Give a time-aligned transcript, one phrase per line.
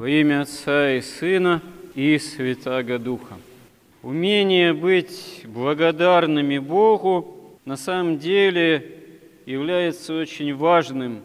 [0.00, 1.60] Во имя Отца и Сына
[1.94, 3.36] и Святаго Духа.
[4.02, 8.96] Умение быть благодарными Богу на самом деле
[9.44, 11.20] является очень важным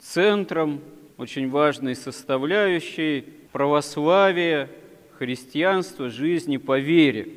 [0.00, 0.80] центром,
[1.16, 4.68] очень важной составляющей православия,
[5.16, 7.28] христианства, жизни по вере.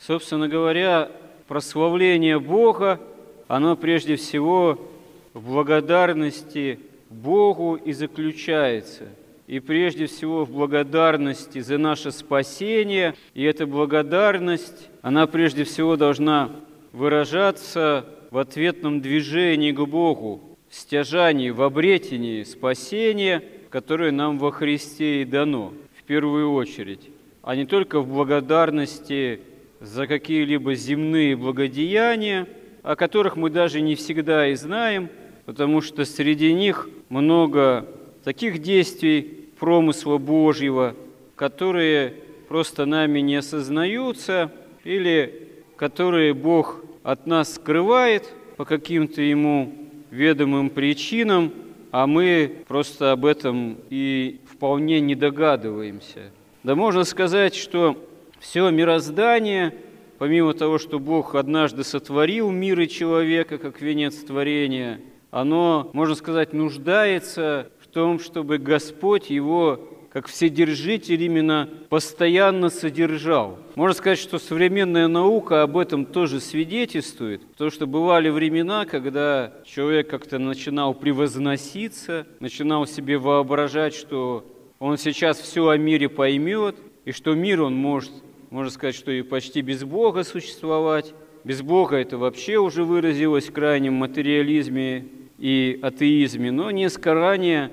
[0.00, 1.08] Собственно говоря,
[1.46, 3.00] прославление Бога,
[3.46, 4.90] оно прежде всего
[5.34, 6.80] в благодарности
[7.10, 9.04] Богу и заключается.
[9.46, 13.14] И прежде всего в благодарности за наше спасение.
[13.34, 16.50] И эта благодарность, она прежде всего должна
[16.92, 25.22] выражаться в ответном движении к Богу, в стяжании, в обретении спасения, которое нам во Христе
[25.22, 27.08] и дано, в первую очередь,
[27.42, 29.40] а не только в благодарности
[29.80, 32.48] за какие-либо земные благодеяния,
[32.82, 35.08] о которых мы даже не всегда и знаем,
[35.44, 37.86] потому что среди них много
[38.24, 40.94] таких действий промысла Божьего,
[41.34, 42.14] которые
[42.48, 44.52] просто нами не осознаются
[44.84, 49.72] или которые Бог от нас скрывает по каким-то ему
[50.10, 51.52] ведомым причинам,
[51.90, 56.30] а мы просто об этом и вполне не догадываемся.
[56.62, 57.96] Да можно сказать, что
[58.40, 59.74] все мироздание,
[60.18, 65.00] помимо того, что Бог однажды сотворил мир и человека как венец творения,
[65.30, 69.80] оно, можно сказать, нуждается том, чтобы Господь его
[70.12, 73.58] как вседержитель именно постоянно содержал.
[73.74, 80.10] Можно сказать, что современная наука об этом тоже свидетельствует, потому что бывали времена, когда человек
[80.10, 84.44] как-то начинал превозноситься, начинал себе воображать, что
[84.78, 86.76] он сейчас все о мире поймет,
[87.06, 88.12] и что мир он может,
[88.50, 91.14] можно сказать, что и почти без Бога существовать.
[91.44, 95.06] Без Бога это вообще уже выразилось в крайнем материализме
[95.38, 97.70] и атеизме, но несколько ранее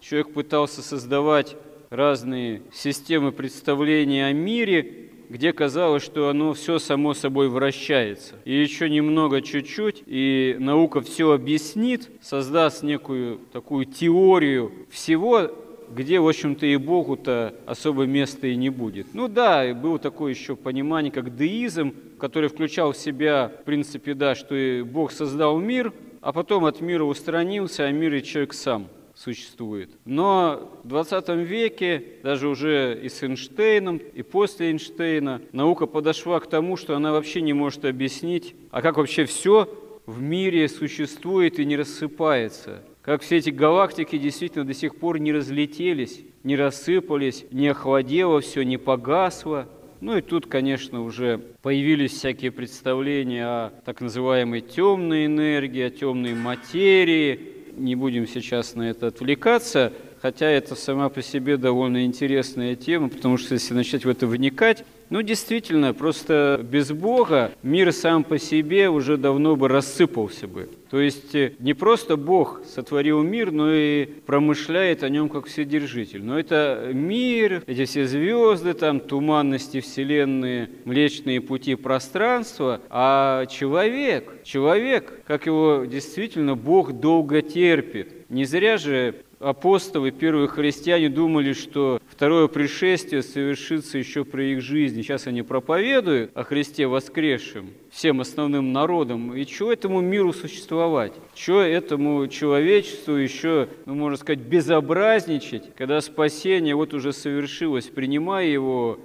[0.00, 1.56] человек пытался создавать
[1.90, 8.34] разные системы представления о мире, где казалось, что оно все само собой вращается.
[8.44, 15.50] И еще немного, чуть-чуть, и наука все объяснит, создаст некую такую теорию всего,
[15.88, 19.14] где, в общем-то, и Богу-то особо места и не будет.
[19.14, 24.34] Ну да, было такое еще понимание, как деизм, который включал в себя, в принципе, да,
[24.34, 28.88] что и Бог создал мир, а потом от мира устранился, а мир и человек сам–
[29.16, 29.90] существует.
[30.04, 36.48] Но в 20 веке, даже уже и с Эйнштейном, и после Эйнштейна, наука подошла к
[36.48, 39.68] тому, что она вообще не может объяснить, а как вообще все
[40.04, 42.82] в мире существует и не рассыпается.
[43.02, 48.64] Как все эти галактики действительно до сих пор не разлетелись, не рассыпались, не охладело все,
[48.64, 49.68] не погасло.
[50.00, 56.34] Ну и тут, конечно, уже появились всякие представления о так называемой темной энергии, о темной
[56.34, 63.08] материи, не будем сейчас на это отвлекаться, хотя это сама по себе довольно интересная тема,
[63.08, 68.38] потому что если начать в это вникать, ну, действительно, просто без Бога мир сам по
[68.38, 70.68] себе уже давно бы рассыпался бы.
[70.90, 76.22] То есть э, не просто Бог сотворил мир, но и промышляет о нем как вседержитель.
[76.22, 85.22] Но это мир, эти все звезды, там, туманности Вселенной, Млечные пути пространства, а человек, человек,
[85.26, 88.15] как его действительно Бог долго терпит.
[88.28, 95.02] Не зря же апостолы, первые христиане думали, что второе пришествие совершится еще при их жизни.
[95.02, 99.36] Сейчас они проповедуют о Христе воскресшем всем основным народам.
[99.36, 101.12] И чего этому миру существовать?
[101.34, 108.98] Чего этому человечеству еще, ну, можно сказать, безобразничать, когда спасение вот уже совершилось, принимая его,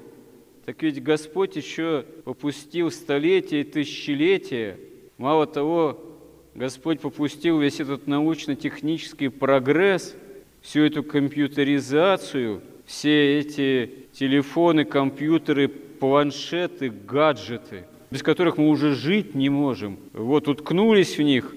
[0.66, 4.80] так ведь Господь еще попустил столетия и тысячелетия.
[5.18, 6.11] Мало того,
[6.54, 10.16] Господь попустил весь этот научно-технический прогресс,
[10.62, 19.50] всю эту компьютеризацию, все эти телефоны, компьютеры, планшеты, гаджеты, без которых мы уже жить не
[19.50, 19.98] можем.
[20.14, 21.56] Вот уткнулись в них,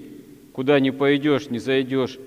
[0.53, 2.17] куда не пойдешь, не зайдешь,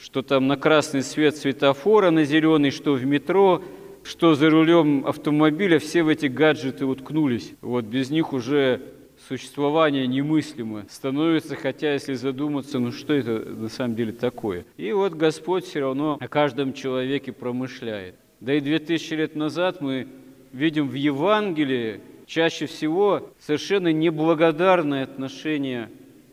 [0.00, 3.62] что там на красный свет светофора, на зеленый, что в метро,
[4.02, 7.52] что за рулем автомобиля, все в эти гаджеты уткнулись.
[7.60, 8.80] Вот без них уже
[9.26, 14.64] существование немыслимо становится, хотя если задуматься, ну что это на самом деле такое?
[14.76, 18.14] И вот Господь все равно о каждом человеке промышляет.
[18.40, 20.06] Да и две тысячи лет назад мы
[20.52, 25.90] видим в Евангелии чаще всего совершенно неблагодарное отношение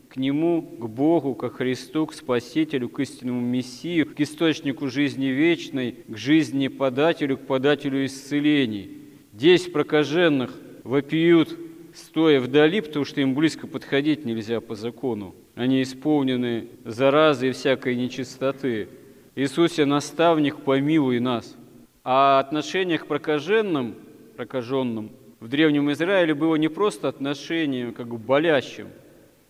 [0.09, 5.95] к Нему, к Богу, к Христу, к Спасителю, к истинному Мессию, к источнику жизни вечной,
[6.07, 9.01] к жизни подателю, к подателю исцелений.
[9.33, 10.53] Десять прокаженных
[10.83, 11.57] вопиют
[11.97, 15.35] стоя вдали, потому что им близко подходить нельзя по закону.
[15.55, 18.89] Они исполнены заразы и всякой нечистоты.
[19.35, 21.55] Иисусе, наставник, помилуй нас.
[22.03, 23.95] А отношение к прокаженным,
[24.35, 28.87] прокаженным в Древнем Израиле было не просто отношением как бы болящим.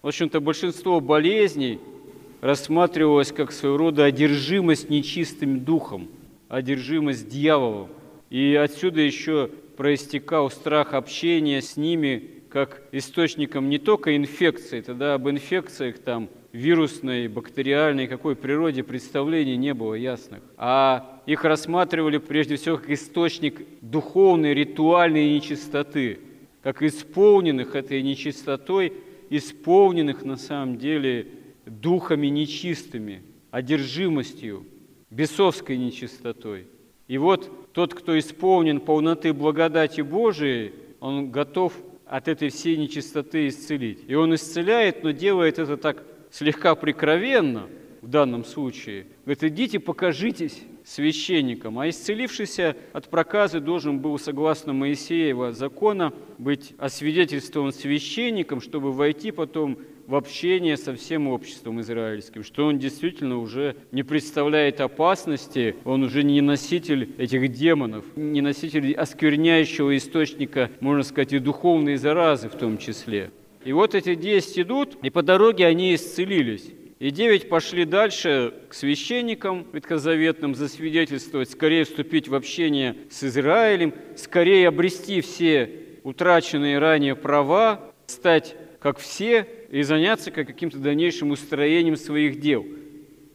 [0.01, 1.79] В общем-то, большинство болезней
[2.41, 6.09] рассматривалось как своего рода одержимость нечистым духом,
[6.47, 7.89] одержимость дьяволом.
[8.29, 15.27] И отсюда еще проистекал страх общения с ними как источником не только инфекции, тогда об
[15.27, 22.77] инфекциях там вирусной, бактериальной, какой природе представлений не было ясных, а их рассматривали прежде всего
[22.77, 26.19] как источник духовной, ритуальной нечистоты,
[26.63, 28.93] как исполненных этой нечистотой,
[29.29, 31.27] исполненных на самом деле
[31.65, 33.21] духами нечистыми,
[33.51, 34.65] одержимостью,
[35.09, 36.67] бесовской нечистотой.
[37.09, 40.71] И вот тот, кто исполнен полноты благодати Божией,
[41.01, 41.73] он готов
[42.07, 44.03] от этой всей нечистоты исцелить.
[44.07, 47.67] И он исцеляет, но делает это так слегка прикровенно
[48.01, 49.07] в данном случае.
[49.25, 51.79] Говорит, идите покажитесь священником.
[51.79, 59.79] А исцелившийся от проказы должен был, согласно Моисеева закона, быть освидетельствован священником, чтобы войти потом
[60.07, 66.23] в общение со всем обществом израильским, что он действительно уже не представляет опасности, он уже
[66.23, 72.77] не носитель этих демонов, не носитель оскверняющего источника, можно сказать, и духовной заразы в том
[72.77, 73.31] числе.
[73.63, 76.71] И вот эти десять идут, и по дороге они исцелились.
[76.99, 84.69] И девять пошли дальше к священникам ветхозаветным засвидетельствовать, скорее вступить в общение с Израилем, скорее
[84.69, 85.69] обрести все
[86.03, 92.65] утраченные ранее права, стать как все и заняться как каким-то дальнейшим устроением своих дел.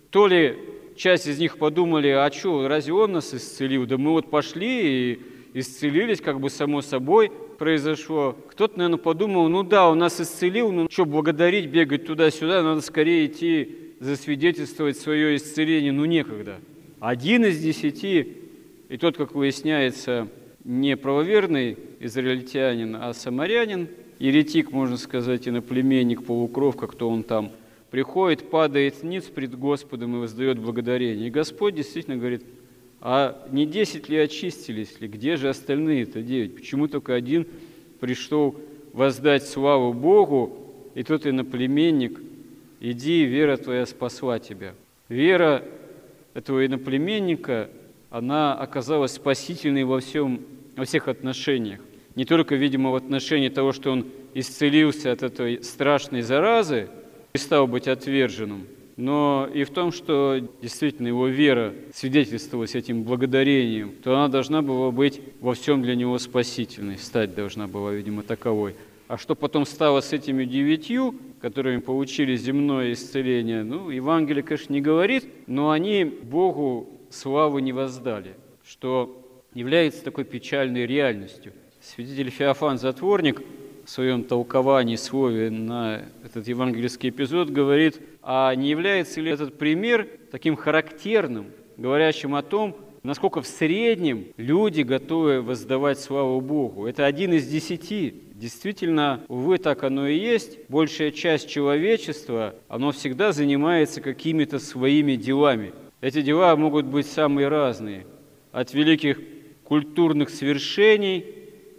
[0.08, 0.56] То ли
[0.96, 3.84] часть из них подумали, а что, разве он нас исцелил?
[3.84, 5.20] Да мы вот пошли и
[5.52, 8.34] исцелились, как бы само собой произошло.
[8.52, 13.26] Кто-то, наверное, подумал, ну да, он нас исцелил, ну что, благодарить, бегать туда-сюда, надо скорее
[13.26, 16.56] идти засвидетельствовать свое исцеление, ну некогда.
[17.00, 18.38] Один из десяти,
[18.88, 20.28] и тот, как выясняется,
[20.64, 23.88] не правоверный израильтянин, а самарянин,
[24.20, 27.50] еретик, можно сказать, иноплеменник, полукровка, кто он там,
[27.90, 31.26] приходит, падает ниц пред Господом и воздает благодарение.
[31.26, 32.44] И Господь действительно говорит,
[33.00, 35.08] а не десять ли очистились ли?
[35.08, 36.54] Где же остальные-то девять?
[36.54, 37.46] Почему только один
[37.98, 38.54] пришел
[38.92, 40.56] воздать славу Богу,
[40.94, 42.20] и тот иноплеменник,
[42.80, 44.74] иди, вера твоя спасла тебя.
[45.08, 45.64] Вера
[46.34, 47.70] этого иноплеменника,
[48.10, 50.40] она оказалась спасительной во, всем,
[50.76, 51.80] во всех отношениях
[52.14, 56.88] не только, видимо, в отношении того, что он исцелился от этой страшной заразы
[57.32, 58.66] и стал быть отверженным,
[58.96, 64.90] но и в том, что действительно его вера свидетельствовалась этим благодарением, то она должна была
[64.90, 68.74] быть во всем для него спасительной, стать должна была, видимо, таковой.
[69.08, 74.80] А что потом стало с этими девятью, которыми получили земное исцеление, ну, Евангелие, конечно, не
[74.80, 78.34] говорит, но они Богу славу не воздали,
[78.64, 81.52] что является такой печальной реальностью.
[81.82, 83.42] Святитель Феофан Затворник
[83.86, 90.06] в своем толковании слове на этот евангельский эпизод говорит, а не является ли этот пример
[90.30, 91.46] таким характерным,
[91.78, 96.86] говорящим о том, насколько в среднем люди готовы воздавать славу Богу.
[96.86, 98.24] Это один из десяти.
[98.34, 100.58] Действительно, увы, так оно и есть.
[100.68, 105.72] Большая часть человечества, оно всегда занимается какими-то своими делами.
[106.02, 108.06] Эти дела могут быть самые разные.
[108.52, 109.18] От великих
[109.64, 111.24] культурных свершений–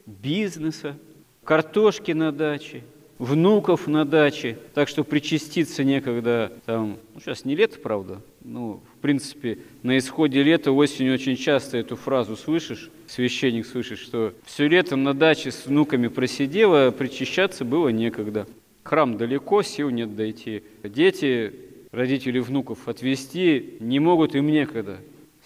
[0.06, 0.98] бизнеса,
[1.44, 2.84] картошки на даче,
[3.22, 8.98] внуков на даче, так что причаститься некогда там, ну сейчас не лето, правда, ну, в
[8.98, 14.96] принципе, на исходе лета осенью очень часто эту фразу слышишь, священник слышит, что все лето
[14.96, 18.48] на даче с внуками просидела, а причащаться было некогда.
[18.84, 20.64] Храм далеко, сил нет дойти.
[20.84, 21.54] Дети,
[21.92, 24.98] родители внуков отвезти не могут им некогда.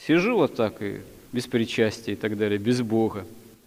[0.07, 1.01] Сижу вот так и
[1.33, 3.25] без причастия и так далее, без Бога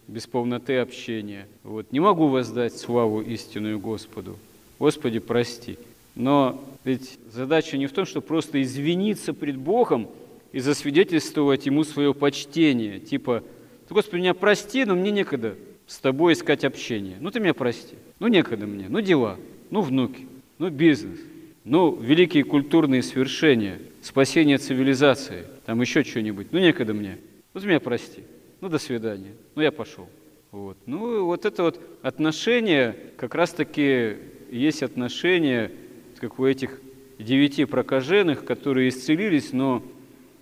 [0.09, 1.47] без полноты общения.
[1.63, 1.91] Вот.
[1.91, 4.37] Не могу воздать славу истинную Господу.
[4.79, 5.77] Господи, прости.
[6.15, 10.09] Но ведь задача не в том, что просто извиниться пред Богом
[10.51, 12.99] и засвидетельствовать Ему свое почтение.
[12.99, 13.43] Типа,
[13.89, 17.17] Господи, меня прости, но мне некогда с тобой искать общение.
[17.19, 17.95] Ну, ты меня прости.
[18.19, 18.87] Ну, некогда мне.
[18.89, 19.37] Ну, дела.
[19.69, 20.27] Ну, внуки.
[20.57, 21.19] Ну, бизнес.
[21.63, 23.79] Ну, великие культурные свершения.
[24.01, 25.45] Спасение цивилизации.
[25.65, 26.47] Там еще что-нибудь.
[26.51, 27.17] Ну, некогда мне.
[27.53, 28.23] Ну, меня прости
[28.61, 30.07] ну, до свидания, ну, я пошел.
[30.51, 30.77] Вот.
[30.85, 34.17] Ну, вот это вот отношение, как раз-таки
[34.51, 35.71] есть отношение,
[36.17, 36.81] как у этих
[37.19, 39.83] девяти прокаженных, которые исцелились, но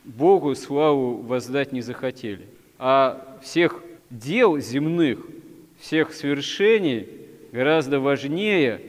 [0.06, 2.48] Богу славу воздать не захотели.
[2.80, 5.20] А всех дел земных,
[5.80, 7.08] всех свершений
[7.52, 8.82] гораздо важнее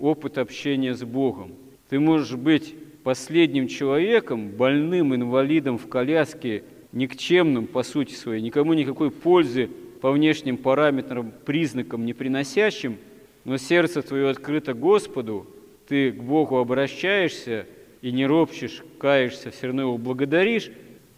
[0.00, 1.52] опыт общения с Богом.
[1.90, 9.10] Ты можешь быть последним человеком, больным инвалидом в коляске никчемным по сути своей, никому никакой
[9.10, 9.68] пользы
[10.00, 12.98] по внешним параметрам, признакам не приносящим,
[13.44, 15.46] но сердце твое открыто Господу,
[15.88, 17.66] ты к Богу обращаешься
[18.02, 20.70] и не ропчешь, каешься, все равно его благодаришь,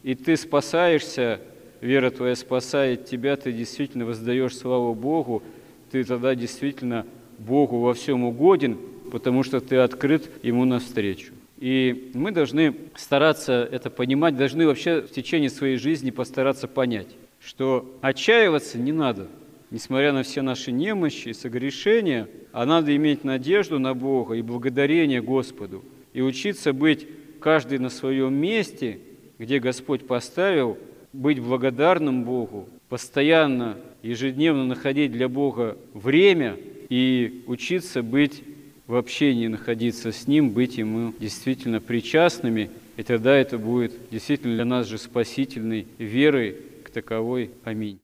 [0.03, 1.41] и ты спасаешься,
[1.81, 5.43] вера твоя спасает тебя, ты действительно воздаешь славу Богу,
[5.91, 7.07] ты тогда действительно
[7.39, 8.79] Богу во всем угоден,
[9.11, 11.33] потому что ты открыт Ему навстречу.
[11.65, 17.07] И мы должны стараться это понимать, должны вообще в течение своей жизни постараться понять,
[17.41, 19.29] что отчаиваться не надо,
[19.71, 25.23] несмотря на все наши немощи и согрешения, а надо иметь надежду на Бога и благодарение
[25.23, 27.09] Господу, и учиться быть
[27.41, 28.99] каждый на своем месте,
[29.39, 30.77] где Господь поставил,
[31.15, 36.59] быть благодарным Богу, постоянно, ежедневно находить для Бога время
[36.91, 38.43] и учиться быть
[38.87, 44.65] в общении находиться с Ним, быть Ему действительно причастными, и тогда это будет действительно для
[44.65, 47.51] нас же спасительной верой к таковой.
[47.65, 47.99] Аминь.